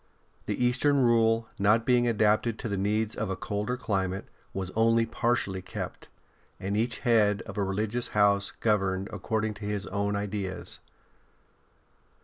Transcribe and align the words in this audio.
The 0.47 0.65
Eastern 0.65 0.97
Rule, 1.03 1.47
not 1.59 1.85
being 1.85 2.07
adapted 2.07 2.57
to 2.57 2.67
the 2.67 2.75
needs 2.75 3.13
of 3.13 3.29
a 3.29 3.35
colder 3.35 3.77
climate, 3.77 4.25
was 4.51 4.71
only 4.71 5.05
partially 5.05 5.61
kept, 5.61 6.09
and 6.59 6.75
each 6.75 6.97
head 7.01 7.43
of 7.43 7.55
a 7.55 7.63
religious 7.63 8.07
house 8.17 8.49
governed 8.49 9.09
according 9.13 9.53
to 9.61 9.65
his 9.65 9.85
own 9.85 10.15
ideas. 10.15 10.79